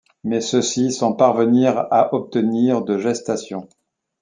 [0.23, 3.69] Mais ceci sans parvenir à obtenir de gestation.